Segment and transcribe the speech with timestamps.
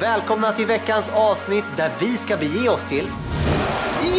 [0.00, 3.10] Välkomna till veckans avsnitt där vi ska bege oss till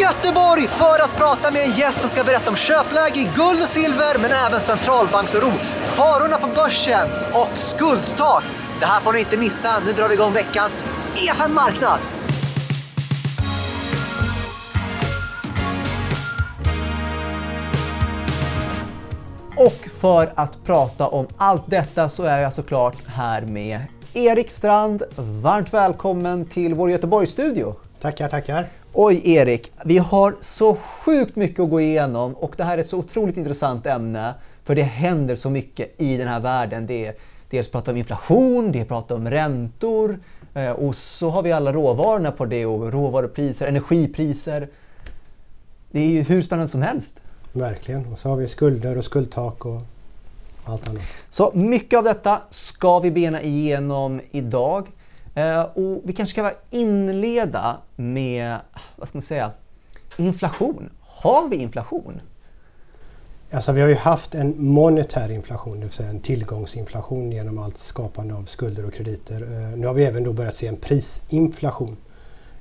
[0.02, 3.70] Göteborg för att prata med en gäst som ska berätta om köpläge i guld och
[3.70, 5.52] silver men även centralbanksoro,
[5.86, 8.44] farorna på börsen och skuldtak.
[8.80, 9.80] Det här får ni inte missa.
[9.86, 10.78] Nu drar vi igång veckans
[11.16, 12.00] EFN Marknad.
[19.58, 25.04] Och för att prata om allt detta så är jag såklart här med Erik Strand.
[25.16, 27.76] Varmt välkommen till vår Göteborgsstudio.
[28.00, 28.68] Tackar, tackar.
[28.94, 32.88] Oj Erik, vi har så sjukt mycket att gå igenom och det här är ett
[32.88, 34.34] så otroligt intressant ämne.
[34.64, 36.88] För det händer så mycket i den här världen.
[36.88, 37.14] Det är
[37.50, 40.20] dels prata om inflation, det är prata om räntor
[40.54, 44.68] eh, och så har vi alla råvarorna på det och råvarupriser, energipriser.
[45.92, 47.20] Det är ju hur spännande som helst.
[47.54, 48.06] Verkligen.
[48.06, 49.82] Och så har vi skulder och skuldtak och
[50.66, 51.04] allt annat.
[51.30, 54.88] Så mycket av detta ska vi bena igenom idag.
[55.36, 58.58] Eh, och vi kanske ska inleda med,
[58.96, 59.52] vad ska man säga,
[60.18, 60.90] inflation.
[61.02, 62.22] Har vi inflation?
[63.52, 67.78] Alltså vi har ju haft en monetär inflation, det vill säga en tillgångsinflation genom allt
[67.78, 69.42] skapande av skulder och krediter.
[69.42, 71.98] Eh, nu har vi även då börjat se en prisinflation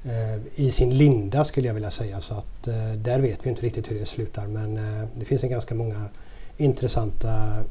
[0.04, 2.20] eh, i sin linda skulle jag vilja säga.
[2.20, 2.62] Så att
[2.96, 4.74] där vet vi inte riktigt hur det slutar men
[5.14, 6.08] det finns en ganska många
[6.56, 7.62] intressanta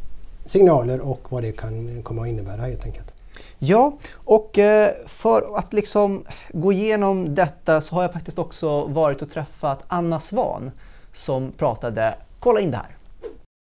[0.46, 3.14] signaler och vad det kan komma att innebära helt enkelt.
[3.60, 6.24] Ja, och eh, för att liksom
[6.54, 10.72] gå igenom detta så har jag faktiskt också varit och träffat Anna Svan
[11.14, 12.16] som pratade.
[12.40, 12.98] Kolla in det här.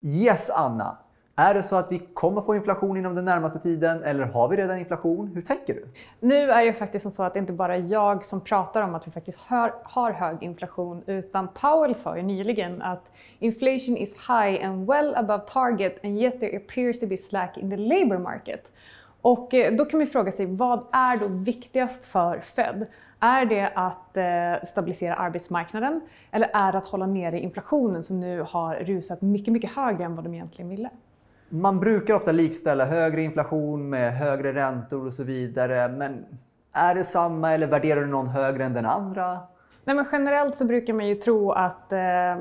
[0.07, 1.04] Yes Anna!
[1.37, 4.57] Är det så att vi kommer få inflation inom den närmaste tiden eller har vi
[4.57, 5.31] redan inflation?
[5.35, 5.87] Hur tänker du?
[6.21, 9.07] Nu är det faktiskt så att det inte bara är jag som pratar om att
[9.07, 14.67] vi faktiskt har, har hög inflation utan Powell sa ju nyligen att inflation is high
[14.67, 18.73] and well above target and yet there appears to be slack in the labor market.
[19.21, 22.87] Och eh, då kan man fråga sig, vad är då viktigast för Fed?
[23.21, 28.45] Är det att eh, stabilisera arbetsmarknaden eller är det att hålla nere inflationen som nu
[28.49, 30.91] har rusat mycket, mycket högre än vad de egentligen ville?
[31.55, 35.89] Man brukar ofta likställa högre inflation med högre räntor och så vidare.
[35.89, 36.25] Men
[36.73, 39.39] är det samma eller värderar du någon högre än den andra?
[39.85, 42.37] Nej, men generellt så brukar man ju tro att eh,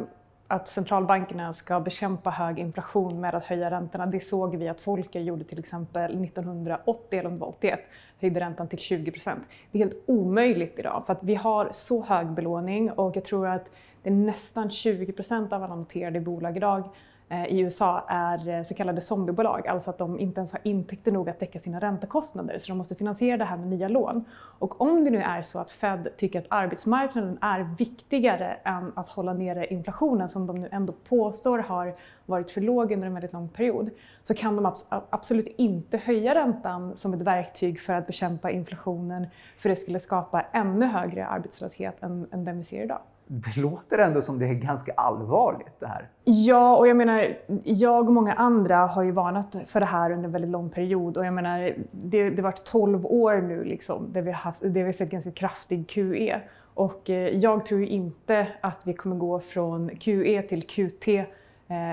[0.47, 4.06] att centralbankerna ska bekämpa hög inflation med att höja räntorna.
[4.06, 7.79] Det såg vi att Folker gjorde till exempel 1980 eller om det var 81,
[8.22, 9.47] höjde räntan till 20 procent.
[9.72, 13.47] Det är helt omöjligt idag för att vi har så hög belåning och jag tror
[13.47, 13.69] att
[14.03, 16.90] det är nästan 20 procent av alla noterade bolag idag
[17.29, 21.11] Eh, i USA är eh, så kallade zombiebolag, alltså att de inte ens har intäkter
[21.11, 24.25] nog att täcka sina räntekostnader, så de måste finansiera det här med nya lån.
[24.59, 29.07] Och om det nu är så att Fed tycker att arbetsmarknaden är viktigare än att
[29.07, 31.95] hålla nere inflationen, som de nu ändå påstår har
[32.25, 33.90] varit för låg under en väldigt lång period,
[34.23, 34.73] så kan de
[35.09, 40.41] absolut inte höja räntan som ett verktyg för att bekämpa inflationen, för det skulle skapa
[40.41, 43.00] ännu högre arbetslöshet än, än den vi ser idag
[43.34, 46.10] det låter ändå som det är ganska allvarligt det här.
[46.24, 50.26] Ja, och jag menar, jag och många andra har ju varnat för det här under
[50.26, 54.14] en väldigt lång period och jag menar, det, det har varit 12 år nu liksom
[54.14, 56.42] där vi har, haft, där vi har sett ganska kraftig QE.
[56.74, 61.26] Och eh, jag tror ju inte att vi kommer gå från QE till QT eh,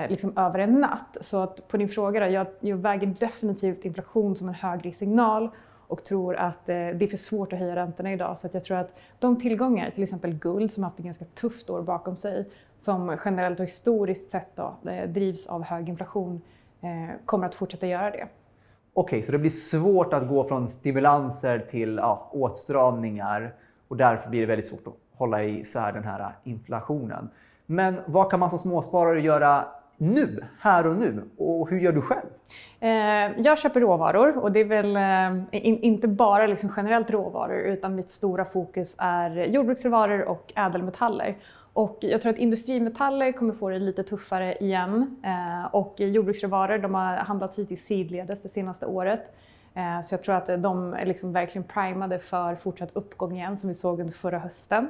[0.09, 1.17] liksom över en natt.
[1.21, 5.49] Så att på din fråga då, jag, jag väger definitivt inflation som en högre signal
[5.91, 8.39] och tror att eh, det är för svårt att höja räntorna idag.
[8.39, 11.25] Så att jag tror att de tillgångar, till exempel guld som har haft ett ganska
[11.25, 16.41] tufft år bakom sig, som generellt och historiskt sett då, eh, drivs av hög inflation,
[16.81, 18.17] eh, kommer att fortsätta göra det.
[18.17, 18.27] Okej,
[18.93, 23.55] okay, så det blir svårt att gå från stimulanser till ja, åtstramningar
[23.87, 27.29] och därför blir det väldigt svårt att hålla isär den här eh, inflationen.
[27.65, 29.65] Men vad kan man som småsparare göra
[30.01, 31.23] nu, här och nu?
[31.37, 32.29] Och hur gör du själv?
[32.79, 37.95] Eh, jag köper råvaror och det är väl eh, inte bara liksom generellt råvaror utan
[37.95, 41.37] mitt stora fokus är jordbruksråvaror och ädelmetaller.
[41.73, 46.95] Och jag tror att industrimetaller kommer få det lite tuffare igen eh, och jordbruksråvaror de
[46.95, 49.35] har handlats hittills sidledes det senaste året.
[50.03, 53.75] Så jag tror att de är liksom verkligen primade för fortsatt uppgång igen som vi
[53.75, 54.89] såg under förra hösten.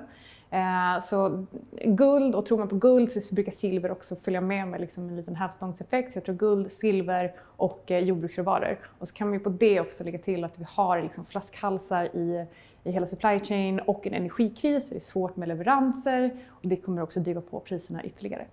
[0.54, 1.46] Eh, så
[1.86, 5.16] guld, och tror man på guld så brukar silver också följa med med liksom en
[5.16, 6.14] liten hävstångseffekt.
[6.14, 8.80] Så jag tror guld, silver och eh, jordbruksråvaror.
[9.00, 12.46] Och så kan man på det också lägga till att vi har liksom flaskhalsar i,
[12.84, 14.90] i hela supply chain och en energikris.
[14.90, 18.46] Det är svårt med leveranser och det kommer också driva på priserna ytterligare.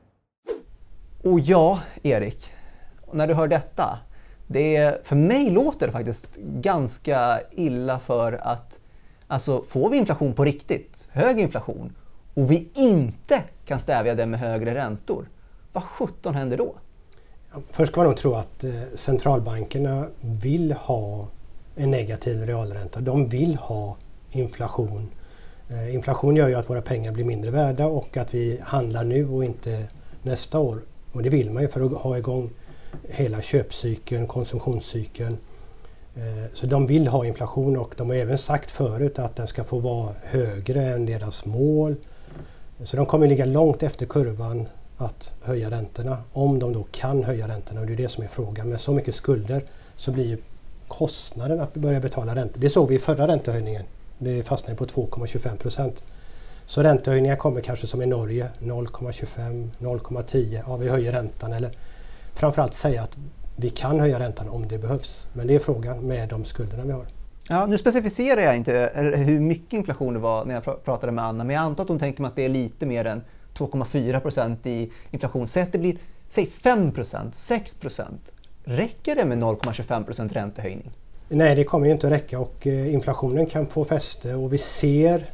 [1.25, 2.53] Och ja, Erik,
[3.12, 3.99] när du hör detta.
[4.47, 8.78] Det är, för mig låter det faktiskt ganska illa för att
[9.29, 11.93] Alltså får vi inflation på riktigt, hög inflation,
[12.35, 15.29] och vi inte kan stävja det med högre räntor,
[15.73, 16.75] vad sjutton händer då?
[17.71, 21.29] Först ska man nog tro att eh, centralbankerna vill ha
[21.77, 23.01] en negativ realränta.
[23.01, 23.97] De vill ha
[24.31, 25.09] inflation.
[25.69, 29.29] Eh, inflation gör ju att våra pengar blir mindre värda och att vi handlar nu
[29.29, 29.89] och inte
[30.23, 30.81] nästa år.
[31.13, 32.51] Och det vill man ju för att ha igång
[33.09, 35.39] hela köpcykeln, konsumtionscykeln.
[36.16, 39.64] Eh, så de vill ha inflation och de har även sagt förut att den ska
[39.64, 41.96] få vara högre än deras mål.
[42.84, 47.49] Så de kommer ligga långt efter kurvan att höja räntorna om de då kan höja
[47.49, 48.69] räntorna och det är det som är frågan.
[48.69, 49.64] Med så mycket skulder
[49.96, 50.38] så blir
[50.88, 52.60] kostnaden att börja betala räntor.
[52.60, 53.82] Det såg vi i förra räntehöjningen.
[54.19, 56.02] Det fastnade på 2,25 procent.
[56.66, 60.62] Så räntehöjningar kommer kanske som i Norge 0,25, 0,10.
[60.66, 61.70] Ja, vi höjer räntan eller
[62.34, 63.16] framförallt säga att
[63.60, 65.26] vi kan höja räntan om det behövs.
[65.32, 67.06] Men det är frågan med de skulderna vi har.
[67.49, 71.44] Ja, nu specificerar jag inte hur mycket inflation det var när jag pratade med Anna,
[71.44, 73.22] men jag antar att hon tänker mig att det är lite mer än
[73.55, 75.49] 2,4 procent i inflation.
[75.49, 75.96] Säg att det blir
[76.28, 78.32] säg 5 procent, 6 procent.
[78.64, 80.90] Räcker det med 0,25 procent räntehöjning?
[81.28, 84.58] Nej, det kommer ju inte att räcka och eh, inflationen kan få fäste och vi
[84.58, 85.26] ser,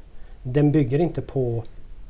[0.42, 1.64] den bygger inte på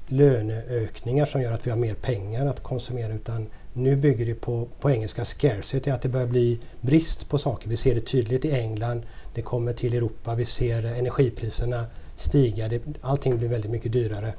[0.06, 3.46] löneökningar som gör att vi har mer pengar att konsumera utan
[3.76, 7.68] nu bygger det på, på engelska scarcity, att det börjar bli brist på saker.
[7.68, 9.02] Vi ser det tydligt i England,
[9.34, 11.86] det kommer till Europa, vi ser energipriserna
[12.16, 14.34] stiga, det, allting blir väldigt mycket dyrare.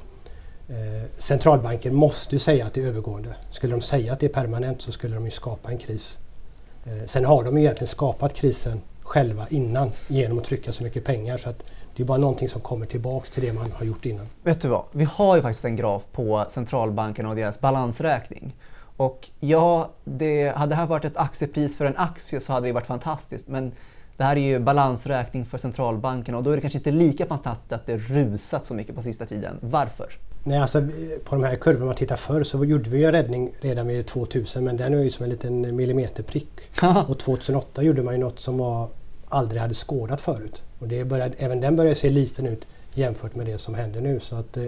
[0.68, 3.36] Eh, centralbanker måste ju säga att det är övergående.
[3.50, 6.18] Skulle de säga att det är permanent så skulle de ju skapa en kris.
[6.84, 11.04] Eh, sen har de ju egentligen skapat krisen själva innan genom att trycka så mycket
[11.04, 11.64] pengar så att
[11.96, 14.26] det är bara någonting som kommer tillbaks till det man har gjort innan.
[14.42, 14.84] Vet du vad?
[14.92, 18.54] Vi har ju faktiskt en graf på centralbankerna och deras balansräkning.
[18.96, 22.72] Och ja, det, hade det här varit ett aktiepris för en aktie så hade det
[22.72, 23.48] varit fantastiskt.
[23.48, 23.72] Men
[24.16, 27.72] det här är ju balansräkning för centralbankerna och då är det kanske inte lika fantastiskt
[27.72, 29.58] att det rusat så mycket på sista tiden.
[29.60, 30.18] Varför?
[30.44, 30.82] Nej, alltså,
[31.24, 34.64] på de här kurvorna man tittar förr så gjorde vi en räddning redan vid 2000
[34.64, 36.70] men den är ju som en liten millimeterprick.
[37.08, 38.88] och 2008 gjorde man ju något som var
[39.28, 40.62] aldrig hade skådat förut.
[40.78, 44.20] Och det började, även den börjar se liten ut jämfört med det som händer nu.
[44.20, 44.64] Så att eh,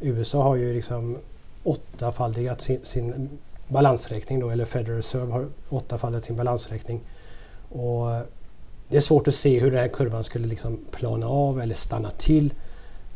[0.00, 1.18] USA har ju liksom
[1.62, 3.38] åttafaldigat sin, sin
[3.68, 7.00] balansräkning då, eller Federal Reserve har åttafaldigat sin balansräkning.
[7.68, 8.22] Och eh,
[8.88, 12.10] det är svårt att se hur den här kurvan skulle liksom plana av eller stanna
[12.10, 12.54] till.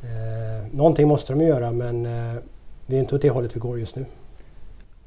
[0.02, 2.42] Eh, någonting måste de göra men eh,
[2.86, 4.06] det är inte åt det hållet vi går just nu.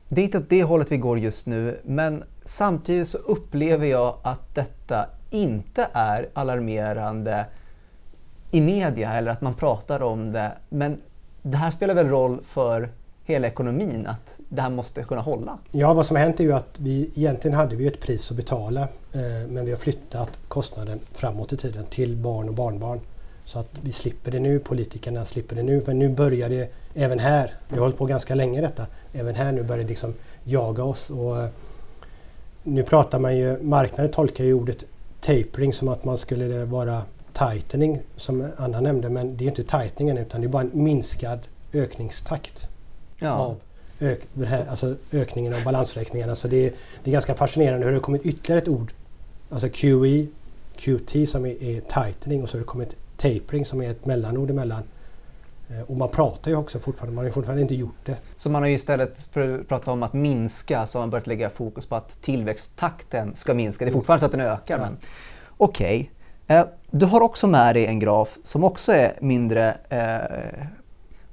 [0.09, 4.17] Det är inte åt det hållet vi går just nu, men samtidigt så upplever jag
[4.21, 7.45] att detta inte är alarmerande
[8.51, 10.51] i media eller att man pratar om det.
[10.69, 11.01] Men
[11.41, 12.89] det här spelar väl roll för
[13.25, 15.57] hela ekonomin, att det här måste kunna hålla?
[15.71, 18.37] Ja, vad som har hänt är ju att vi egentligen hade vi ett pris att
[18.37, 22.99] betala eh, men vi har flyttat kostnaden framåt i tiden till barn och barnbarn.
[23.45, 25.81] Så att vi slipper det nu, politikerna slipper det nu.
[25.81, 29.51] För nu börjar det även här, vi har hållit på ganska länge detta, även här
[29.51, 30.13] nu börjar det liksom
[30.43, 31.09] jaga oss.
[31.09, 31.49] Och eh,
[32.63, 34.85] nu pratar man ju, marknaden tolkar ju ordet
[35.21, 37.01] tapering som att man skulle vara
[37.33, 41.39] tightening som Anna nämnde men det är inte tighteningen utan det är bara en minskad
[41.73, 42.69] ökningstakt
[43.19, 43.31] ja.
[43.31, 43.57] av
[43.99, 46.35] ök, här, alltså ökningen av balansräkningarna.
[46.35, 46.73] Så det är,
[47.03, 48.93] det är ganska fascinerande hur det har kommit ytterligare ett ord.
[49.49, 50.27] Alltså QE,
[50.75, 54.49] QT som är, är tightening och så har det kommit tapering som är ett mellanord
[54.49, 54.83] emellan.
[55.69, 58.17] Eh, och man pratar ju också fortfarande, man har ju fortfarande inte gjort det.
[58.35, 61.27] Så man har ju istället för att prata om att minska så har man börjat
[61.27, 63.85] lägga fokus på att tillväxttakten ska minska.
[63.85, 64.77] Det är fortfarande så att den ökar.
[64.77, 64.85] Ja.
[64.85, 64.97] Men...
[65.57, 66.11] Okej.
[66.45, 66.57] Okay.
[66.57, 70.65] Eh, du har också med dig en graf som också är mindre eh,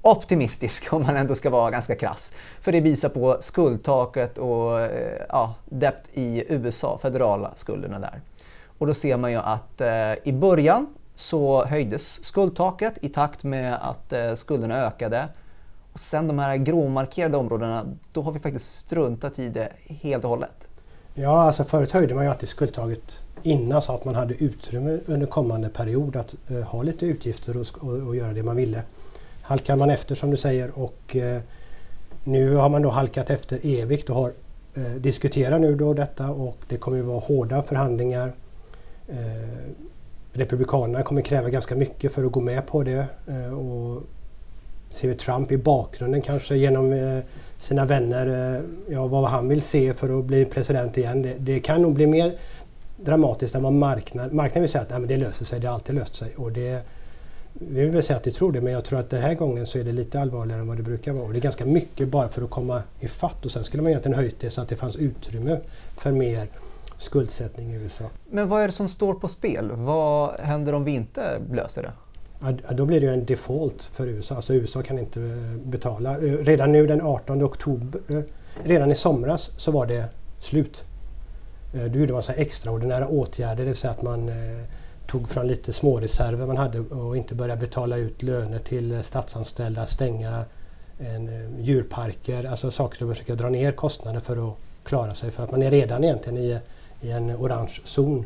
[0.02, 2.34] optimistisk om man ändå ska vara ganska krass.
[2.60, 8.20] För det visar på skuldtaket och eh, ja, debt i USA, federala skulderna där.
[8.78, 13.78] Och då ser man ju att eh, i början så höjdes skuldtaket i takt med
[13.82, 15.28] att eh, skulderna ökade.
[15.92, 20.30] Och sen de här gråmarkerade områdena, då har vi faktiskt struntat i det helt och
[20.30, 20.68] hållet.
[21.14, 25.26] Ja, alltså förut höjde man ju alltid skuldtaket innan så att man hade utrymme under
[25.26, 28.82] kommande period att eh, ha lite utgifter och, och, och, göra det man ville.
[29.42, 31.40] Halkar man efter som du säger och eh,
[32.24, 34.32] nu har man då halkat efter evigt och har
[34.74, 38.32] eh, diskuterat nu då detta och det kommer att vara hårda förhandlingar.
[39.08, 39.72] Eh,
[40.32, 43.06] Republikanerna kommer kräva ganska mycket för att gå med på det.
[43.28, 44.02] Eh, och
[44.90, 47.18] ser vi Trump i bakgrunden kanske genom eh,
[47.58, 48.62] sina vänner, eh,
[48.94, 51.22] ja, vad han vill se för att bli president igen.
[51.22, 52.32] Det, det kan nog bli mer
[52.96, 54.36] dramatiskt än vad marknaden...
[54.36, 56.32] Marknaden vill säga att Nej, men det löser sig, det har alltid löst sig.
[56.36, 56.82] Och det,
[57.54, 59.78] vi vill säga att vi tror det, men jag tror att den här gången så
[59.78, 61.24] är det lite allvarligare än vad det brukar vara.
[61.24, 63.90] Och det är ganska mycket bara för att komma i fatt och sen skulle man
[63.90, 65.60] egentligen höjt det så att det fanns utrymme
[65.96, 66.46] för mer
[66.96, 68.04] skuldsättning i USA.
[68.30, 69.70] Men vad är det som står på spel?
[69.72, 71.92] Vad händer om vi inte löser det?
[72.42, 74.34] Ja, då blir det en default för USA.
[74.34, 76.10] Alltså USA kan inte eh, betala.
[76.10, 78.20] Eh, redan nu den 18 oktober, eh,
[78.64, 80.04] redan i somras så var det
[80.38, 80.84] slut.
[81.92, 84.30] Då gjorde man så extraordinära åtgärder, det vill säga att man
[85.06, 90.44] tog från lite småreserver man hade och inte började betala ut löner till statsanställda, stänga
[90.98, 94.54] en, eh, djurparker, alltså saker som försöka dra ner kostnader för att
[94.84, 96.58] klara sig för att man är redan egentligen i,
[97.00, 98.24] i en orange zon.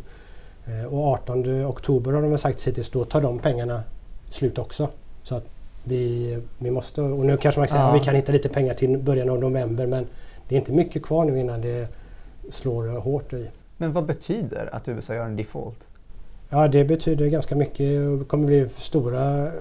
[0.67, 3.83] Eh, och 18 oktober har de sagt hittills, då tar de pengarna
[4.31, 4.89] slut också.
[5.23, 5.45] Så att
[5.85, 7.99] vi, vi måste, och nu kanske man säger att ja.
[7.99, 10.07] vi kan hitta lite pengar till början av november men
[10.49, 11.89] det är inte mycket kvar nu innan det
[12.51, 13.51] slår hårt i.
[13.77, 15.79] Men vad betyder att USA gör en default?
[16.51, 18.19] Ja, det betyder ganska mycket.
[18.19, 19.53] Det kommer bli stora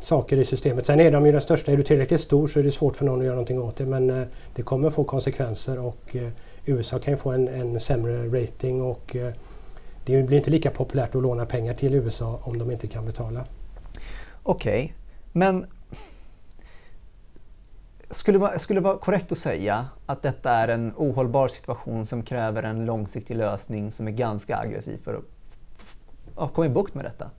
[0.00, 0.86] saker i systemet.
[0.86, 1.72] Sen är de ju den största.
[1.72, 3.86] Är du tillräckligt stor så är det svårt för någon att göra någonting åt det.
[3.86, 6.28] Men eh, det kommer få konsekvenser och eh,
[6.64, 9.32] USA kan ju få en, en sämre rating och eh,
[10.04, 13.44] det blir inte lika populärt att låna pengar till USA om de inte kan betala.
[14.42, 14.92] Okej, okay.
[15.32, 15.66] men
[18.10, 22.62] skulle, skulle det vara korrekt att säga att detta är en ohållbar situation som kräver
[22.62, 25.35] en långsiktig lösning som är ganska aggressiv för att
[26.36, 27.30] komma i bukt med detta?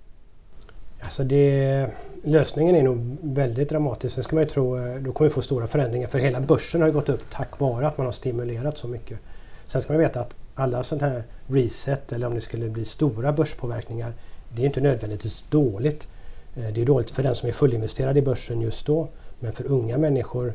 [1.02, 1.90] Alltså det,
[2.24, 4.16] lösningen är nog väldigt dramatisk.
[4.16, 6.82] Sen ska man ju tro, eh, då kommer vi få stora förändringar för hela börsen
[6.82, 9.20] har gått upp tack vare att man har stimulerat så mycket.
[9.66, 13.34] Sen ska man veta att alla sådana här reset eller om det skulle bli stora
[13.34, 14.14] börspåverkningar,
[14.56, 16.08] det är inte nödvändigtvis dåligt.
[16.56, 19.10] Eh, det är dåligt för den som är fullinvesterad i börsen just då.
[19.40, 20.54] Men för unga människor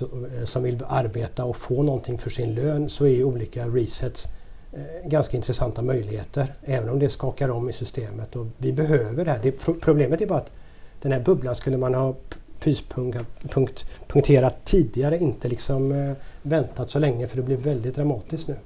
[0.00, 4.28] eh, som vill arbeta och få någonting för sin lön så är ju olika resets
[5.04, 8.36] ganska intressanta möjligheter även om det skakar om i systemet.
[8.36, 9.40] Och vi behöver det här.
[9.42, 10.50] Det, problemet är bara att
[11.02, 12.14] den här bubblan skulle man ha
[12.60, 18.56] pyspunkterat tidigare, inte liksom eh, väntat så länge för det blir väldigt dramatiskt nu.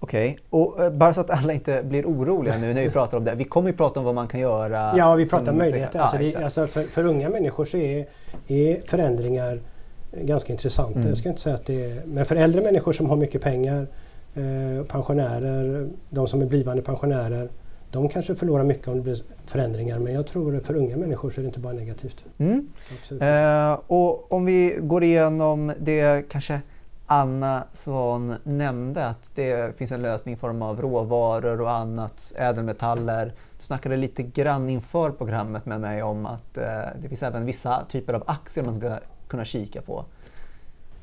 [0.00, 0.60] Okej, okay.
[0.60, 3.34] och eh, bara så att alla inte blir oroliga nu när vi pratar om det.
[3.34, 4.94] Vi kommer ju prata om vad man kan göra.
[4.96, 5.98] Ja, vi pratar möjligheter.
[5.98, 8.06] Alltså, det, alltså för, för, unga människor så är,
[8.46, 9.60] är förändringar
[10.12, 10.98] ganska intressanta.
[10.98, 11.08] Mm.
[11.08, 13.86] Jag ska inte säga att det är, men för äldre människor som har mycket pengar
[13.86, 13.86] Eh,
[14.88, 17.48] pensionärer, de som är blivande pensionärer,
[17.90, 21.40] de kanske förlorar mycket om det blir förändringar men jag tror för unga människor så
[21.40, 22.24] är det inte bara negativt.
[22.38, 22.68] Mm.
[23.20, 26.60] Eh, och om vi går igenom det kanske
[27.06, 33.32] Anna Svan nämnde att det finns en lösning i form av råvaror och annat, ädelmetaller.
[33.58, 36.64] Du snackade lite grann inför programmet med mig om att eh,
[37.02, 40.04] det finns även vissa typer av aktier man ska kunna kika på.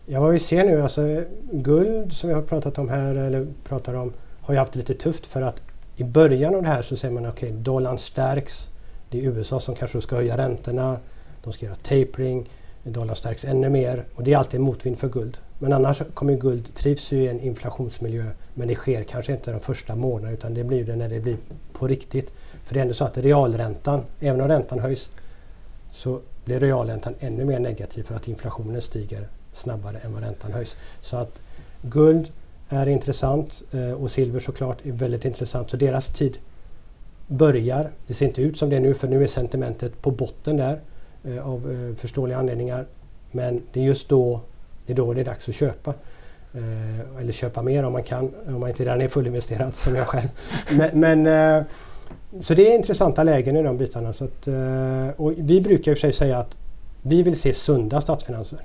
[0.05, 3.93] Ja, vad vi ser nu, alltså guld som vi har pratat om här, eller pratar
[3.93, 5.61] om, har ju haft det lite tufft för att
[5.95, 8.69] i början av det här så säger man okej, okay, dollarn stärks.
[9.09, 10.99] Det är USA som kanske ska höja räntorna.
[11.43, 12.49] De ska göra tapering.
[12.83, 15.37] Dollarn stärks ännu mer och det är alltid en motvind för guld.
[15.59, 19.59] Men annars kommer guld trivs ju i en inflationsmiljö men det sker kanske inte de
[19.59, 21.37] första månaderna utan det blir det när det blir
[21.73, 22.33] på riktigt.
[22.63, 25.09] För det är ändå så att realräntan, även om räntan höjs,
[25.91, 30.77] så blir realräntan ännu mer negativ för att inflationen stiger snabbare än vad räntan höjs.
[31.01, 31.41] Så att
[31.81, 32.31] guld
[32.69, 35.69] är intressant eh, och silver såklart är väldigt intressant.
[35.69, 36.37] Så deras tid
[37.27, 37.89] börjar.
[38.07, 40.79] Det ser inte ut som det nu för nu är sentimentet på botten där
[41.23, 42.85] eh, av eh, förståeliga anledningar.
[43.31, 44.41] Men det är just då
[44.85, 45.93] det är, då det är dags att köpa.
[47.19, 50.27] Eller köpa mer om man kan, om man inte redan är fullinvesterad som jag själv.
[50.71, 51.65] Men, men
[52.39, 54.13] så det är intressanta lägen i de bitarna.
[54.13, 54.47] Så att,
[55.17, 56.57] och vi brukar i och för sig säga att
[57.01, 58.59] vi vill se sunda statsfinanser.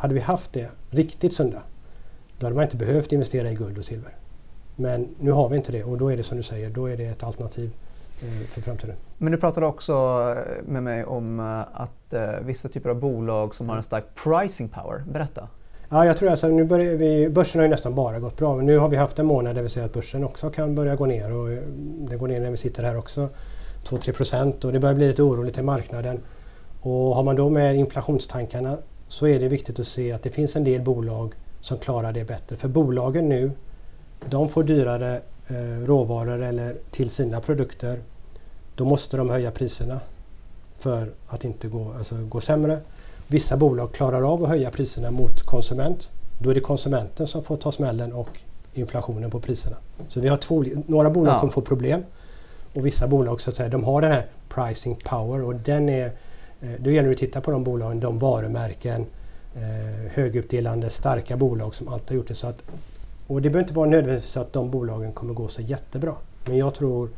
[0.00, 1.62] Hade vi haft det riktigt sunda,
[2.38, 4.16] då hade man inte behövt investera i guld och silver.
[4.76, 6.96] Men nu har vi inte det och då är det som du säger, då är
[6.96, 7.70] det ett alternativ
[8.22, 8.96] eh, för framtiden.
[9.18, 9.92] Men du pratade också
[10.36, 14.68] eh, med mig om eh, att vissa typer av bolag som har en stark pricing
[14.68, 15.04] power.
[15.12, 15.48] Berätta.
[15.88, 18.66] Ja, jag tror alltså, nu börjar vi, börsen har ju nästan bara gått bra, men
[18.66, 21.06] nu har vi haft en månad där vi ser att börsen också kan börja gå
[21.06, 21.48] ner och
[22.10, 23.28] det går ner när vi sitter här också,
[23.84, 26.20] 2-3 procent och det börjar bli lite oroligt i marknaden.
[26.80, 28.76] Och har man då med inflationstankarna
[29.10, 32.24] så är det viktigt att se att det finns en del bolag som klarar det
[32.24, 32.56] bättre.
[32.56, 33.50] För bolagen nu,
[34.28, 38.00] de får dyrare eh, råvaror eller till sina produkter.
[38.74, 40.00] Då måste de höja priserna
[40.78, 42.78] för att inte gå, alltså, gå sämre.
[43.26, 46.10] Vissa bolag klarar av att höja priserna mot konsument.
[46.38, 48.40] Då är det konsumenten som får ta smällen och
[48.74, 49.76] inflationen på priserna.
[50.08, 51.40] Så vi har två, några bolag ja.
[51.40, 52.04] kommer få problem
[52.74, 56.12] och vissa bolag så att säga, de har den här pricing power och den är
[56.78, 59.06] då gäller det att titta på de bolagen, de varumärken,
[59.54, 62.34] eh, högutdelande, starka bolag som alltid har gjort det.
[62.34, 62.62] Så att,
[63.26, 66.14] och det behöver inte vara nödvändigtvis så att de bolagen kommer gå så jättebra.
[66.44, 67.10] Men jag tror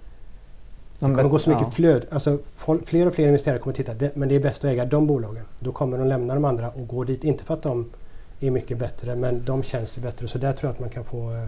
[0.99, 1.71] det kommer gå så mycket ja.
[1.71, 2.07] flöd.
[2.11, 2.39] Alltså,
[2.85, 5.45] fler och fler investerare kommer titta, men det är bäst att äga de bolagen.
[5.61, 7.25] Då kommer de lämna de andra och gå dit.
[7.25, 7.91] Inte för att de
[8.41, 10.29] är mycket bättre, men de känns bättre.
[10.29, 11.45] Så där tror jag att man kan få eh,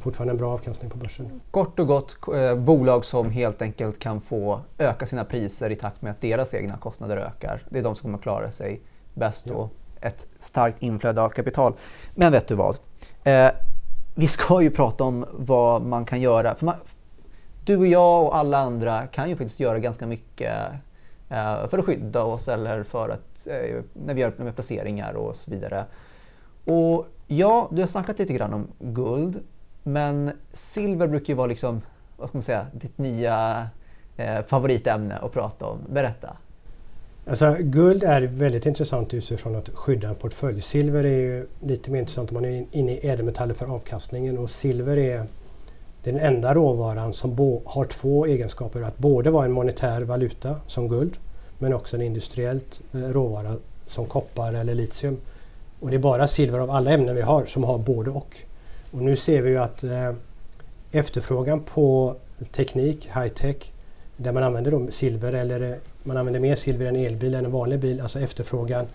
[0.00, 1.40] fortfarande en bra avkastning på börsen.
[1.50, 6.02] Kort och gott eh, bolag som helt enkelt kan få öka sina priser i takt
[6.02, 7.62] med att deras egna kostnader ökar.
[7.70, 8.80] Det är de som kommer klara sig
[9.14, 9.54] bäst ja.
[9.54, 9.70] och
[10.00, 11.74] ett starkt inflöde av kapital.
[12.14, 12.78] Men vet du vad?
[13.24, 13.50] Eh,
[14.14, 16.54] vi ska ju prata om vad man kan göra.
[16.54, 16.74] För man,
[17.64, 20.56] du och jag och alla andra kan ju faktiskt göra ganska mycket
[21.28, 25.36] eh, för att skydda oss eller för att, eh, när vi gör med placeringar och
[25.36, 25.84] så vidare.
[26.64, 29.42] Och ja, du har snackat lite grann om guld,
[29.82, 31.80] men silver brukar ju vara liksom,
[32.16, 33.68] vad ska man säga, ditt nya
[34.16, 35.78] eh, favoritämne att prata om.
[35.92, 36.36] Berätta.
[37.26, 40.60] Alltså, guld är väldigt intressant utifrån att skydda en portfölj.
[40.60, 44.50] Silver är ju lite mer intressant om man är inne i ädelmetaller för avkastningen och
[44.50, 45.26] silver är
[46.02, 48.82] den enda råvaran som har två egenskaper.
[48.82, 51.18] Att både vara en monetär valuta som guld
[51.58, 52.60] men också en industriell
[52.92, 53.56] eh, råvara
[53.86, 55.16] som koppar eller litium.
[55.80, 58.36] Och det är bara silver av alla ämnen vi har som har både och.
[58.90, 60.12] Och nu ser vi ju att eh,
[60.90, 62.16] efterfrågan på
[62.52, 63.72] teknik, high-tech,
[64.16, 67.52] där man använder silver eller eh, man använder mer silver i en elbil än en
[67.52, 68.86] vanlig bil, alltså efterfrågan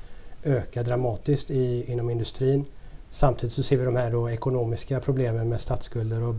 [0.43, 2.65] ökar dramatiskt i, inom industrin.
[3.09, 6.35] Samtidigt så ser vi de här då ekonomiska problemen med statsskulder och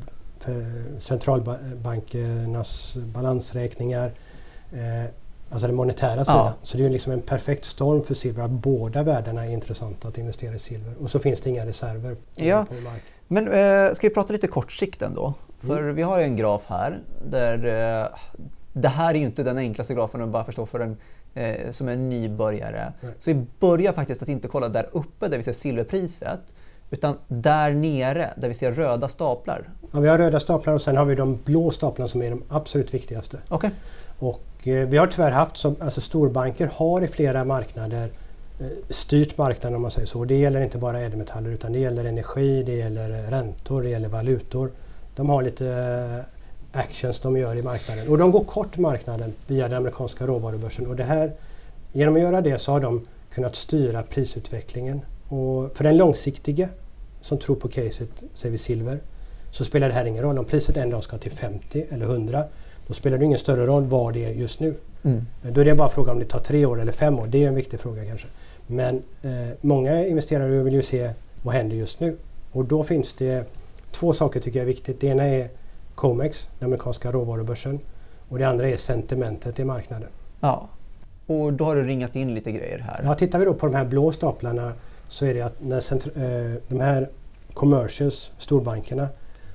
[0.98, 4.12] centralbankernas balansräkningar.
[4.72, 5.04] Eh,
[5.50, 6.46] alltså den monetära sidan.
[6.46, 6.54] Ja.
[6.62, 8.48] Så det är liksom en perfekt storm för silver.
[8.48, 10.94] Båda värdena är intressanta att investera i silver.
[11.00, 12.64] Och så finns det inga reserver på, ja.
[12.68, 12.74] på.
[13.28, 15.34] Men eh, ska vi prata lite kort sikt ändå?
[15.60, 15.94] För mm.
[15.94, 17.58] vi har en graf här där
[18.02, 18.08] eh,
[18.72, 20.96] det här är ju inte den enklaste grafen att bara förstå för en
[21.34, 22.92] eh, som en nybörjare.
[23.00, 23.12] Nej.
[23.18, 26.40] Så vi börjar faktiskt att inte kolla där uppe där vi ser silverpriset
[26.90, 29.70] utan där nere där vi ser röda staplar.
[29.92, 32.42] Ja, vi har röda staplar och sen har vi de blå staplarna som är de
[32.48, 33.38] absolut viktigaste.
[33.50, 33.70] Okay.
[34.18, 38.10] Och eh, vi har tyvärr haft, som, alltså storbanker har i flera marknader
[38.88, 40.24] styrt marknaden om man säger så.
[40.24, 44.70] Det gäller inte bara ädelmetaller utan det gäller energi, det gäller räntor, det gäller valutor.
[45.16, 49.68] De har lite eh, actions de gör i marknaden och de går kort marknaden via
[49.68, 51.32] den amerikanska råvarubörsen och det här,
[51.92, 55.00] genom att göra det så har de kunnat styra prisutvecklingen.
[55.28, 56.68] Och för den långsiktige
[57.20, 58.98] som tror på caset, säger vi silver,
[59.50, 60.38] så spelar det här ingen roll.
[60.38, 62.44] Om priset en dag ska till 50 eller 100
[62.86, 64.74] då spelar det ingen större roll var det är just nu.
[65.02, 65.26] Mm.
[65.42, 67.26] Då är det bara frågan om det tar tre år eller fem år.
[67.26, 68.26] Det är en viktig fråga kanske.
[68.66, 69.30] Men eh,
[69.60, 71.10] många investerare vill ju se
[71.42, 72.16] vad händer just nu.
[72.52, 73.48] Och då finns det
[73.90, 75.00] två saker tycker jag är viktigt.
[75.00, 75.48] Det ena är
[75.94, 77.80] Comex, den amerikanska råvarubörsen.
[78.28, 80.08] Och det andra är sentimentet i marknaden.
[80.40, 80.68] Ja.
[81.26, 83.00] Och då har du ringat in lite grejer här.
[83.04, 84.72] Ja, tittar vi då på de här blå staplarna
[85.08, 87.08] så är det att när eh, de här
[87.54, 89.08] commercials, storbankerna,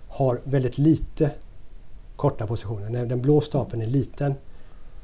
[0.07, 1.31] har väldigt lite
[2.15, 2.89] korta positioner.
[2.89, 4.33] När den blå stapeln är liten,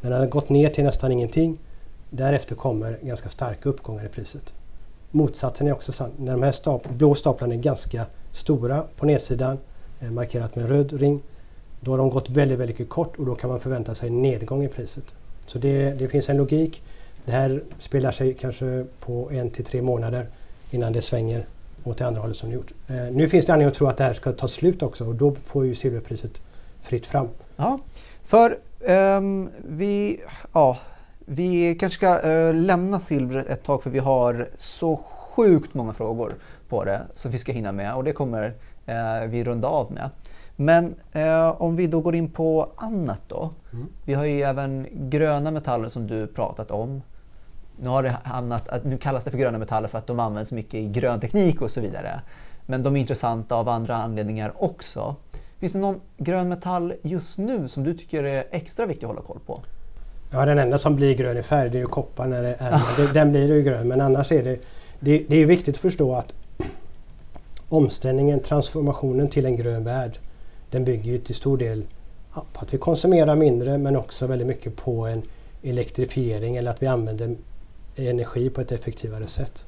[0.02, 1.58] när den har gått ner till nästan ingenting,
[2.10, 4.54] därefter kommer ganska starka uppgångar i priset.
[5.12, 6.12] Motsatsen är också sann.
[6.17, 9.58] När de här stap blå staplarna är ganska stora på nedsidan,
[10.00, 11.24] eh, markerat med en röd ring,
[11.80, 14.63] då har de gått väldigt, väldigt kort och då kan man förvänta sig en nedgång
[14.63, 15.15] i priset.
[15.46, 16.84] Så det, det finns en logik.
[17.26, 20.30] Det här spelar sig kanske på en till tre månader
[20.72, 21.46] innan det svänger
[21.84, 22.72] åt det andra hållet som det gjort.
[22.88, 25.15] Eh, nu finns det anledning att tro att det här ska ta slut också och
[25.15, 26.32] då får ju silverpriset
[26.82, 27.28] fritt fram.
[27.56, 27.80] Ja,
[28.26, 28.58] för
[29.17, 30.20] um, vi,
[30.54, 30.78] ja,
[31.30, 36.36] vi kanske ska uh, lämna silvret ett tag för vi har så sjukt många frågor
[36.70, 40.10] på det som vi ska hinna med och det kommer uh, vi runda av med.
[40.56, 40.86] Men
[41.16, 43.52] uh, om vi då går in på annat då.
[43.74, 43.88] Mm.
[44.06, 47.02] Vi har ju även gröna metaller som du pratat om.
[47.80, 50.74] Nu, har det hamnat, nu kallas det för gröna metaller för att de används mycket
[50.74, 52.22] i grön teknik och så vidare.
[52.66, 55.16] Men de är intressanta av andra anledningar också.
[55.60, 59.22] Finns det någon grön metall just nu som du tycker är extra viktig att hålla
[59.22, 59.62] koll på?
[60.32, 63.13] Ja, den enda som blir grön i färg det är ju koppar när det är
[63.13, 64.60] Den blir ju grön men annars är det...
[65.00, 66.34] Det, det är viktigt att förstå att
[67.70, 70.20] omställningen, transformationen till en grön värld
[70.72, 71.86] den bygger ju till stor del
[72.54, 75.24] på att vi konsumerar mindre men också väldigt mycket på en
[75.63, 77.36] elektrifiering eller att vi använder
[77.96, 79.66] energi på ett effektivare sätt.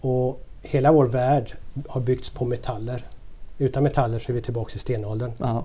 [0.00, 1.52] Och hela vår värld
[1.88, 3.04] har byggts på metaller.
[3.58, 5.32] Utan metaller så är vi tillbaka i stenåldern.
[5.40, 5.64] Aha.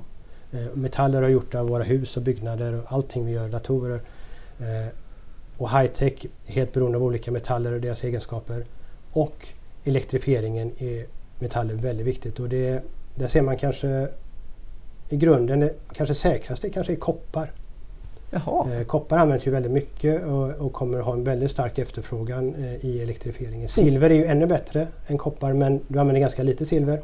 [0.51, 4.01] Eh, metaller har gjort av våra hus och byggnader och allting vi gör, datorer.
[4.59, 4.87] Eh,
[5.57, 8.65] och high-tech, helt beroende av olika metaller och deras egenskaper.
[9.11, 9.47] Och
[9.83, 11.05] elektrifieringen är
[11.39, 12.39] metaller väldigt viktigt.
[12.39, 12.83] Och det,
[13.15, 14.07] där ser man kanske
[15.09, 17.51] i grunden, det kanske säkraste kanske är koppar.
[18.29, 18.73] Jaha.
[18.73, 22.85] Eh, koppar används ju väldigt mycket och, och kommer ha en väldigt stark efterfrågan eh,
[22.85, 23.67] i elektrifieringen.
[23.67, 27.01] Silver är ju ännu bättre än koppar men du använder ganska lite silver.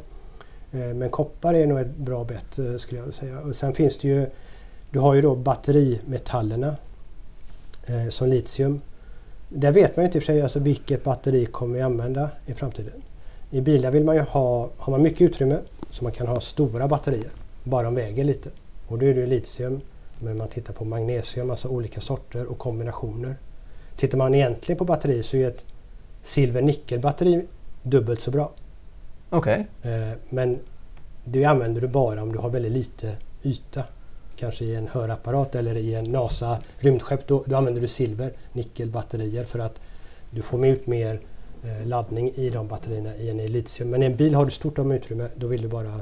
[0.94, 3.40] Men koppar är nog ett bra bett skulle jag säga.
[3.40, 4.26] Och sen finns det ju,
[4.90, 6.76] du har ju då batterimetallerna
[8.10, 8.80] som litium.
[9.48, 12.30] Där vet man ju inte i och för sig alltså vilket batteri kommer vi använda
[12.46, 13.02] i framtiden.
[13.50, 15.58] I bilar vill man ju ha, har man mycket utrymme
[15.90, 17.30] så man kan ha stora batterier,
[17.64, 18.50] bara de väger lite.
[18.88, 19.80] Och då är det litium
[20.18, 23.36] men man tittar på magnesium, alltså olika sorter och kombinationer.
[23.96, 25.64] Tittar man egentligen på batteri så är ett
[26.22, 27.46] silver-nickel-batteri
[27.82, 28.52] dubbelt så bra.
[29.30, 29.66] Okej.
[29.80, 29.92] Okay.
[29.92, 30.58] Eh, men
[31.24, 33.84] det använder du bara om du har väldigt lite yta.
[34.36, 39.44] Kanske i en hörapparat eller i en NASA rymdskepp, då, då använder du silver, nickelbatterier
[39.44, 39.80] för att
[40.30, 41.20] du får ut mer
[41.64, 43.90] eh, laddning i de batterierna i en litium.
[43.90, 46.00] Men i en bil har du stort om utrymme, då vill du bara...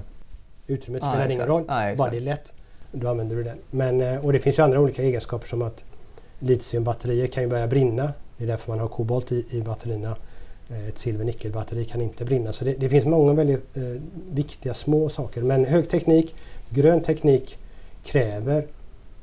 [0.67, 2.55] Utrymmet spelar ingen roll, ah, bara det är lätt.
[2.93, 3.59] Då använder du den.
[3.71, 5.85] Men, eh, och det finns ju andra olika egenskaper som att
[6.39, 8.13] litiumbatterier kan ju börja brinna.
[8.37, 10.17] Det är därför man har kobolt i, i batterierna.
[10.71, 12.53] Eh, ett silver-nickelbatteri kan inte brinna.
[12.53, 13.83] Så det, det finns många väldigt eh,
[14.31, 15.43] viktiga små saker.
[15.43, 16.35] Men hög teknik,
[16.69, 17.59] grön teknik
[18.05, 18.67] kräver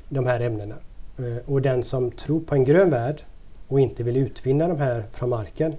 [0.08, 0.74] de här ämnena.
[1.18, 3.22] Eh, och den som tror på en grön värld
[3.68, 5.74] och inte vill utvinna de här från marken,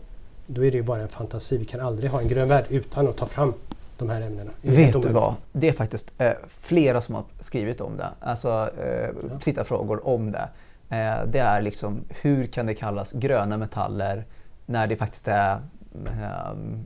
[0.48, 1.58] då är det ju bara en fantasi.
[1.58, 3.54] Vi kan aldrig ha en grön värld utan att ta fram
[3.98, 4.52] de här ämnena.
[4.62, 5.36] Vet du vad?
[5.52, 8.10] Det är faktiskt eh, flera som har skrivit om det.
[8.20, 10.50] Alltså eh, tittarfrågor om det.
[10.90, 14.26] Eh, det är liksom hur kan det kallas gröna metaller
[14.66, 15.62] när det faktiskt är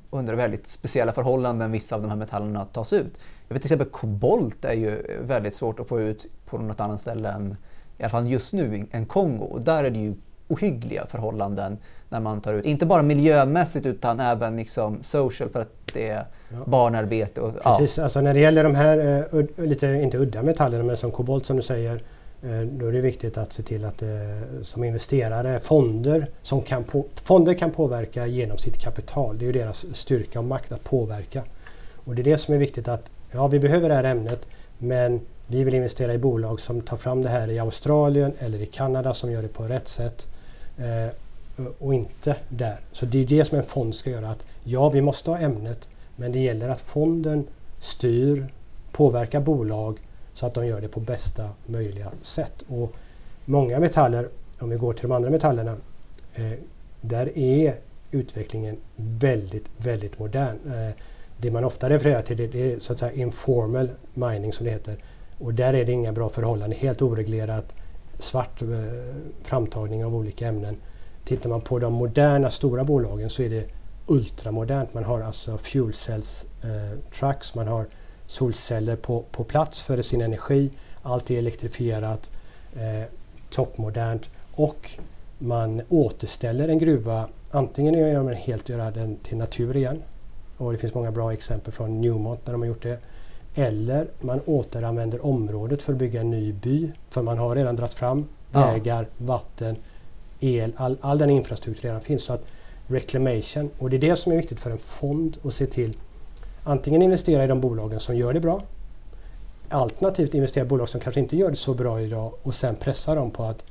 [0.10, 3.14] under väldigt speciella förhållanden vissa av de här metallerna tas ut.
[3.48, 7.02] Jag vet till exempel kobolt är ju väldigt svårt att få ut på något annat
[7.02, 7.58] ställe än,
[7.98, 9.60] i alla fall just nu, än Kongo.
[9.60, 10.14] Där är det ju
[10.48, 11.78] ohyggliga förhållanden
[12.10, 16.26] när man tar ut, inte bara miljömässigt utan även liksom social för att det är
[16.50, 16.58] ja.
[16.66, 17.42] barnarbete.
[17.42, 18.04] Och, Precis, ja.
[18.04, 21.58] alltså när det gäller de här uh, lite, inte udda metallerna men som kobolt som
[21.58, 22.02] du säger,
[22.46, 24.10] Eh, då är det viktigt att se till att eh,
[24.62, 29.38] som investerare, fonder, som kan på, fonder kan påverka genom sitt kapital.
[29.38, 31.44] Det är ju deras styrka och makt att påverka.
[32.06, 35.22] Och det är det som är viktigt att, ja vi behöver det här ämnet men
[35.48, 39.14] vi vill investera i bolag som tar fram det här i Australien eller i Kanada
[39.14, 40.28] som gör det på rätt sätt
[40.78, 41.14] eh,
[41.80, 42.78] och inte där.
[42.92, 44.30] Så det är det som en fond ska göra.
[44.30, 47.48] Att ja, vi måste ha ämnet men det gäller att fonden
[47.80, 48.48] styr,
[48.92, 50.00] påverkar bolag
[50.36, 52.64] så att de gör det på bästa möjliga sätt.
[52.68, 52.94] Och
[53.46, 55.78] många metaller, om vi går till de andra metallerna,
[56.36, 56.52] eh,
[57.02, 57.76] där är
[58.12, 60.58] utvecklingen väldigt, väldigt modern.
[60.66, 60.96] Eh,
[61.38, 64.72] det man ofta refererar till det, det är så att säga informal mining som det
[64.72, 64.96] heter.
[65.40, 67.76] Och där är det inga bra förhållanden, helt oreglerat,
[68.20, 68.68] svart eh,
[69.44, 70.78] framtagning av olika ämnen.
[71.26, 73.66] Tittar man på de moderna stora bolagen så är det
[74.08, 74.94] ultramodernt.
[74.94, 77.86] Man har alltså fuel cells eh, trucks, man har
[78.28, 80.72] solceller på, på plats för sin energi.
[81.04, 82.32] Allt är elektrifierat,
[82.76, 83.10] eh,
[83.50, 84.92] toppmodernt och
[85.38, 87.28] man återställer en gruva.
[87.52, 90.02] Antingen gör man helt göra den till natur igen
[90.58, 93.00] och det finns många bra exempel från Newmont när de har gjort det.
[93.56, 97.94] Eller man återanvänder området för att bygga en ny by för man har redan dragit
[97.94, 99.76] fram vägar, vatten,
[100.40, 102.24] el, all, all den infrastruktur redan finns.
[102.24, 102.44] Så att
[102.88, 105.98] reclamation, och det är det som är viktigt för en fond att se till.
[106.68, 108.62] Antingen investera i de bolagen som gör det bra,
[109.70, 113.16] alternativt investera i bolag som kanske inte gör det så bra idag och sen pressa
[113.16, 113.66] dem på att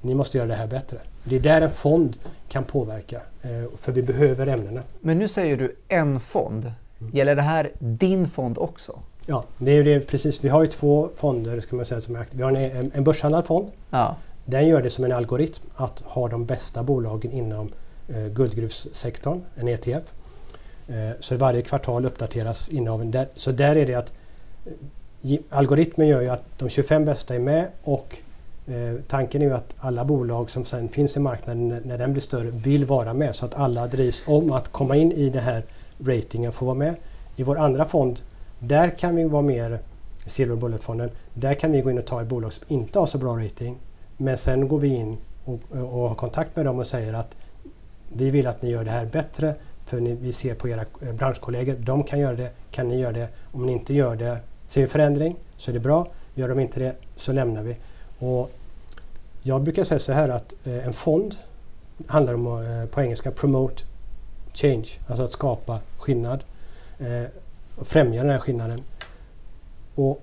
[0.00, 0.98] ni måste göra det här bättre.
[1.24, 2.16] Det är där en fond
[2.48, 4.82] kan påverka, eh, för vi behöver ämnena.
[5.00, 6.72] Men nu säger du en fond.
[7.00, 7.16] Mm.
[7.16, 8.98] Gäller det här din fond också?
[9.26, 10.44] Ja, det är det precis.
[10.44, 11.60] Vi har ju två fonder.
[11.60, 13.70] Ska man säga, som är Vi har en, en börshandlad fond.
[13.90, 14.16] Ja.
[14.44, 17.70] Den gör det som en algoritm att ha de bästa bolagen inom
[18.08, 20.12] eh, guldgruvssektorn, en ETF.
[20.90, 23.26] Eh, så varje kvartal uppdateras innehaven.
[23.34, 24.12] Så där är det att
[25.22, 28.16] eh, algoritmen gör ju att de 25 bästa är med och
[28.66, 32.22] eh, tanken är ju att alla bolag som sen finns i marknaden när den blir
[32.22, 35.64] större vill vara med så att alla drivs om att komma in i den här
[36.04, 36.94] ratingen och få vara med.
[37.36, 38.20] I vår andra fond,
[38.58, 39.78] där kan vi vara mer
[40.26, 41.10] Silver Bullet-fonden.
[41.34, 43.78] Där kan vi gå in och ta ett bolag som inte har så bra rating
[44.16, 47.36] men sen går vi in och, och har kontakt med dem och säger att
[48.08, 49.54] vi vill att ni gör det här bättre
[49.90, 53.12] för ni, vi ser på era eh, branschkollegor, de kan göra det, kan ni göra
[53.12, 53.28] det?
[53.52, 56.06] Om ni inte gör det, ser vi förändring så är det bra.
[56.34, 57.76] Gör de inte det så lämnar vi.
[58.18, 58.50] Och
[59.42, 61.36] jag brukar säga så här att eh, en fond
[62.06, 63.82] handlar om eh, på engelska promote
[64.54, 66.44] change, alltså att skapa skillnad
[66.98, 67.24] eh,
[67.76, 68.82] och främja den här skillnaden.
[69.94, 70.22] Och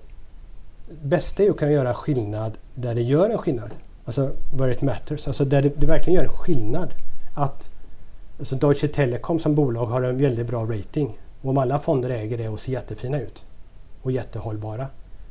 [1.02, 3.70] bästa är att kunna göra skillnad där det gör en skillnad.
[4.04, 6.94] Alltså where it matters, alltså där det, det verkligen gör en skillnad.
[7.34, 7.70] Att
[8.38, 11.18] alltså Deutsche Telekom som bolag har en väldigt bra rating.
[11.42, 13.44] Och om alla fonder äger det och ser jättefina ut
[14.02, 14.86] och jättehållbara.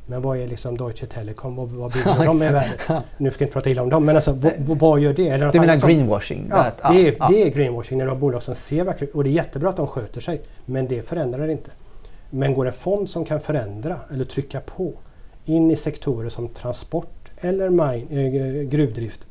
[0.06, 1.56] Men vad är liksom Deutsche Telekom?
[1.56, 3.04] Vad, vad bygger de med värdet?
[3.16, 5.28] Nu ska jag inte prata illa om dem, men alltså, vad, vad gör det?
[5.28, 6.46] Eller du menar greenwashing?
[6.50, 7.28] Ja, det är, ja.
[7.28, 9.76] det är greenwashing när du har bolag som ser verkligen Och det är jättebra att
[9.76, 11.70] de sköter sig, men det förändrar inte.
[12.30, 14.92] Men går en fond som kan förändra eller trycka på
[15.44, 19.26] in i sektorer som transport eller mine, äh, gruvdrift.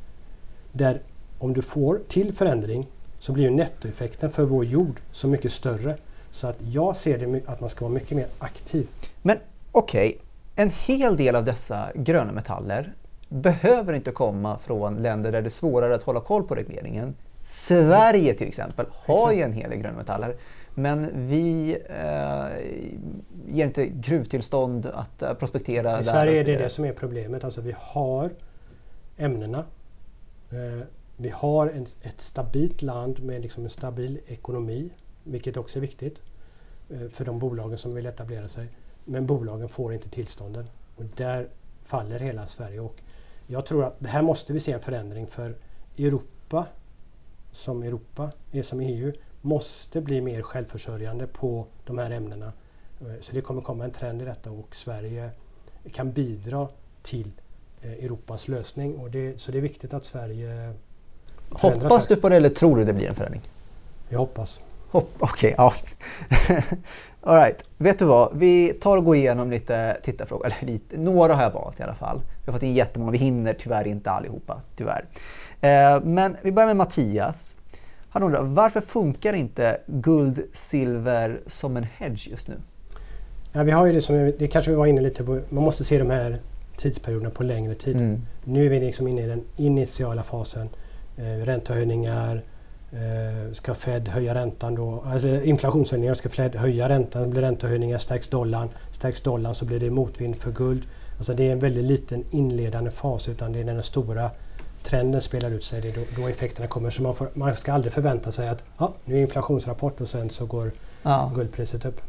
[0.72, 1.02] Där
[1.40, 2.88] om du får till förändring
[3.28, 5.96] så blir ju nettoeffekten för vår jord så mycket större.
[6.32, 8.88] Så att jag ser det att man ska vara mycket mer aktiv.
[9.22, 9.38] Men
[9.72, 10.20] okej, okay.
[10.56, 12.94] en hel del av dessa gröna metaller
[13.30, 17.16] behöver inte komma från länder där det är svårare att hålla koll på regleringen.
[17.42, 20.36] Sverige till exempel har ju en hel del gröna metaller.
[20.74, 22.46] Men vi eh,
[23.56, 25.94] ger inte gruvtillstånd att eh, prospektera.
[25.94, 27.44] I där Sverige är det det som är problemet.
[27.44, 28.30] Alltså vi har
[29.18, 29.66] ämnena.
[30.52, 30.88] Eh,
[31.18, 36.22] vi har en, ett stabilt land med liksom en stabil ekonomi, vilket också är viktigt
[36.90, 38.68] eh, för de bolagen som vill etablera sig.
[39.06, 40.66] Men bolagen får inte tillstånden.
[40.96, 41.50] Och där
[41.84, 42.80] faller hela Sverige.
[42.80, 43.02] Och
[43.48, 45.58] jag tror att det här måste vi se en förändring för
[45.98, 46.68] Europa
[47.52, 52.54] som Europa, eh, som EU, måste bli mer självförsörjande på de här ämnena.
[53.02, 55.32] Eh, så det kommer komma en trend i detta och Sverige
[55.92, 56.70] kan bidra
[57.02, 57.32] till
[57.82, 58.98] Europas lösning.
[58.98, 60.74] Och det, så det är viktigt att Sverige
[61.50, 62.16] Hoppas här.
[62.16, 63.42] du på det eller tror du det blir en förändring?
[64.10, 64.62] Jag hoppas.
[64.90, 65.74] Hopp, Okej, ja.
[67.22, 67.64] All right.
[67.78, 68.38] Vet du vad?
[68.38, 70.46] Vi tar och går igenom lite tittarfrågor.
[70.46, 72.22] Eller lite, några har jag valt i alla fall.
[72.46, 73.12] Vi har fått in jättemånga.
[73.12, 74.62] Vi hinner tyvärr inte allihopa.
[74.76, 75.06] Tyvärr.
[75.62, 77.56] Eh, men vi börjar med Mattias.
[78.10, 82.56] Han undrar varför funkar inte guld, silver som en hedge just nu?
[83.52, 85.84] Ja, vi har ju det som, det kanske vi var inne lite på, man måste
[85.84, 86.38] se de här
[86.78, 87.96] tidsperioderna på längre tid.
[87.96, 88.22] Mm.
[88.44, 90.70] Nu är vi liksom inne i den initiala fasen.
[91.18, 92.42] Eh, räntehöjningar,
[92.92, 95.04] eh, ska Fed höja räntan då?
[95.06, 97.30] Alltså inflationshöjningar, ska Fed höja räntan?
[97.30, 98.70] Blir räntehöjningar stärks dollarn.
[98.92, 100.88] Stärks dollarn så blir det motvind för guld.
[101.18, 104.32] Alltså det är en väldigt liten inledande fas utan det är när den stora
[104.84, 105.82] trenden spelar ut sig.
[105.82, 106.90] Det är då, då effekterna kommer.
[106.90, 110.30] Så man, får, man ska aldrig förvänta sig att ja, nu är inflationsrapport och sen
[110.30, 110.72] så går
[111.04, 112.02] Ja, guldpriset upp.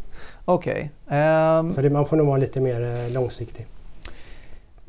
[0.45, 0.91] okej.
[1.09, 3.67] Ehm, Så det, man får nog vara lite mer eh, långsiktig.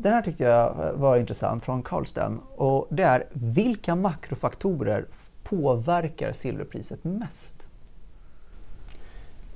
[0.02, 2.40] Den här tyckte jag var intressant från Karlsten.
[2.56, 5.06] Och det är vilka makrofaktorer
[5.44, 7.68] påverkar silverpriset mest?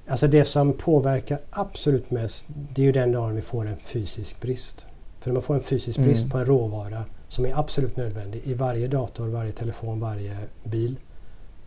[0.07, 4.41] Alltså det som påverkar absolut mest det är ju den dagen vi får en fysisk
[4.41, 4.85] brist.
[5.19, 6.29] För när man får en fysisk brist Mm.
[6.31, 10.99] på en råvara som är absolut nödvändig i varje dator, varje telefon, varje bil.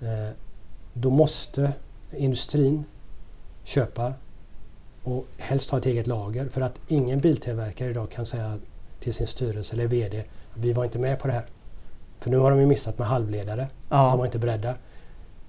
[0.00, 0.34] Eh,
[0.92, 1.72] då måste
[2.16, 2.84] industrin
[3.64, 4.12] köpa
[5.06, 8.58] och helst ha ett eget lager för att ingen biltillverkare idag kan säga
[9.00, 11.44] till sin styrelse eller VD vi var inte med på det här.
[12.20, 13.68] För nu har de ju missat med halvledare.
[13.88, 14.74] De var inte beredda.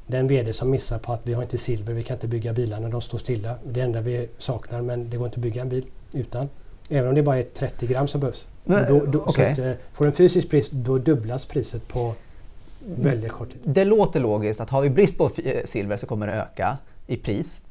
[0.07, 2.89] Den VD som missar på att vi har inte silver, vi kan inte bygga bilarna,
[2.89, 3.55] de står stilla.
[3.63, 6.49] Det enda vi saknar, men det går inte att bygga en bil utan.
[6.89, 8.47] Även om det bara är 30 gram som behövs.
[8.63, 9.55] Men, då, då, okej.
[9.55, 12.13] så att, eh, får du en fysisk brist, då dubblas priset på
[12.85, 13.61] väldigt kort tid.
[13.63, 17.17] Det låter logiskt att har vi brist på eh, silver så kommer det öka i
[17.17, 17.61] pris.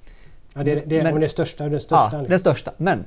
[0.56, 2.30] Ja, det, är- det, Men- det största, den största Ja, anledningen.
[2.30, 2.72] den största.
[2.78, 3.04] Men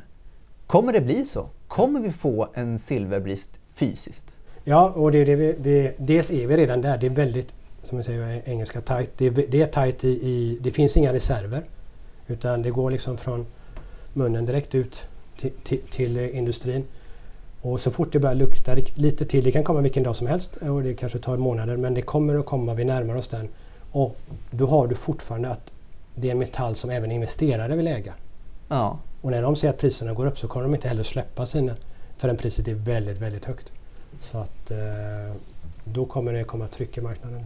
[0.68, 1.46] kommer det bli så?
[1.68, 4.26] Kommer vi få en silverbrist fysiskt?
[4.64, 6.98] Ja, och det är det vi, vi, dels är vi redan där.
[6.98, 9.10] Det är väldigt, som jag säger på engelska, tight.
[9.18, 10.60] Det är, det är tight i, i...
[10.62, 11.62] Det finns inga reserver.
[12.28, 13.46] Utan det går liksom från
[14.14, 15.06] munnen direkt ut
[15.40, 16.84] till, till, till industrin.
[17.62, 20.56] Och så fort det börjar lukta lite till, det kan komma vilken dag som helst
[20.56, 23.50] och det kanske tar månader, men det kommer att komma, vi närmar oss den.
[23.92, 24.16] Och
[24.52, 25.72] då har du fortfarande att
[26.20, 28.14] det är en metall som även investerare vill äga.
[28.68, 29.00] Ja.
[29.22, 31.76] Och när de ser att priserna går upp så kommer de inte heller släppa sina
[32.18, 33.72] förrän priset är väldigt, väldigt högt.
[34.22, 35.36] Så att eh,
[35.84, 37.46] då kommer det komma tryck i marknaden.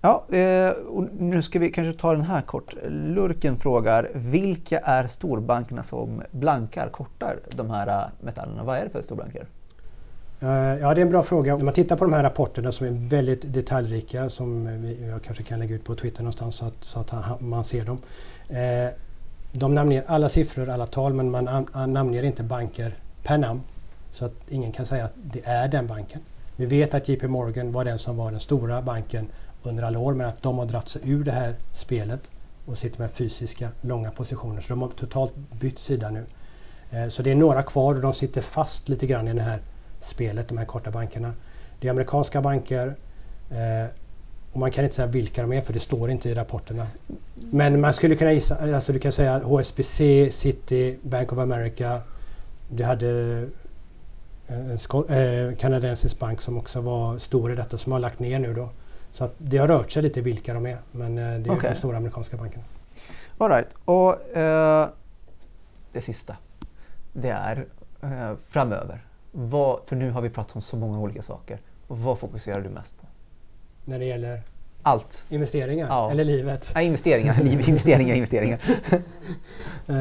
[0.00, 2.74] Ja, eh, och nu ska vi kanske ta den här kort.
[2.88, 8.64] Lurken frågar, vilka är storbankerna som blankar, kortar de här eh, metallerna?
[8.64, 9.46] Vad är det för storbanker?
[10.42, 10.48] Eh,
[10.80, 11.56] ja, det är en bra fråga.
[11.56, 14.66] När man tittar på de här rapporterna som är väldigt detaljrika som
[15.08, 17.98] jag kanske kan lägga ut på Twitter någonstans så att, så att man ser dem.
[18.48, 18.92] Eh,
[19.52, 23.60] de namnger alla siffror, alla tal men man namnger inte banker per namn.
[24.12, 26.20] Så att ingen kan säga att det är den banken.
[26.56, 29.26] Vi vet att JP Morgan var den som var den stora banken
[29.62, 32.30] under alla år men att de har dratt sig ur det här spelet
[32.66, 34.60] och sitter med fysiska långa positioner.
[34.60, 36.24] Så de har totalt bytt sida nu.
[36.90, 39.60] Eh, så det är några kvar och de sitter fast lite grann i den här
[40.00, 41.32] spelet, de här korta bankerna.
[41.80, 42.96] Det är amerikanska banker
[43.50, 43.90] eh,
[44.52, 46.86] och man kan inte säga vilka de är för det står inte i rapporterna.
[47.34, 49.98] Men man skulle kunna gissa, alltså du kan säga HSBC,
[50.30, 52.00] City, Bank of America.
[52.68, 53.08] Du hade
[54.46, 58.38] en sko- eh, kanadensisk bank som också var stor i detta som har lagt ner
[58.38, 58.70] nu då.
[59.12, 61.70] Så att det har rört sig lite vilka de är men eh, det är Okej.
[61.70, 62.64] de stora amerikanska bankerna.
[63.38, 63.68] All right.
[63.84, 64.88] Och eh,
[65.92, 66.36] det sista,
[67.12, 67.66] det är
[68.02, 69.04] eh, framöver.
[69.32, 71.58] Vad, för nu har vi pratat om så många olika saker.
[71.86, 73.06] Vad fokuserar du mest på?
[73.84, 74.42] När det gäller
[74.82, 75.24] Allt.
[75.28, 76.10] investeringar Ja.
[76.10, 76.70] eller livet.
[76.74, 78.60] Nej, investeringar, investeringar, investeringar.
[79.88, 79.96] Eh,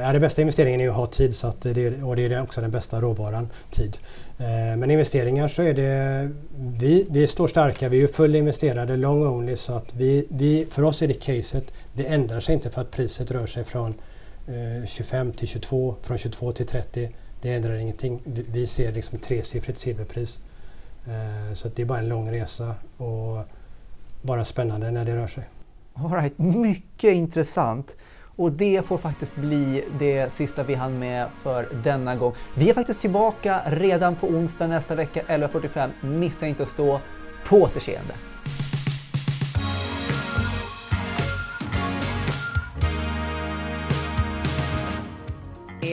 [0.00, 2.60] ja, det bästa investeringen är att ha tid så att det, och det är också
[2.60, 3.98] den bästa råvaran, tid.
[4.38, 9.26] Eh, men investeringar så är det, vi, vi står starka, vi är full investerade, long
[9.26, 12.80] only så att vi, vi, för oss är det caset, det ändrar sig inte för
[12.80, 13.94] att priset rör sig från
[14.48, 17.10] eh, 25 till 22, från 22 till 30.
[17.40, 18.20] Det ändrar ingenting.
[18.24, 20.40] Vi, ser liksom ett tresiffrigt silverpris.
[21.06, 23.44] Eh, så att det är bara en lång resa och
[24.22, 25.44] bara spännande när det rör sig.
[25.94, 27.96] All right, mycket intressant.
[28.36, 32.34] Och det får faktiskt bli det sista vi hann med för denna gång.
[32.54, 35.90] Vi är faktiskt tillbaka redan på onsdag nästa vecka 11.45.
[36.02, 37.00] Missa inte att stå
[37.44, 38.14] på återseende.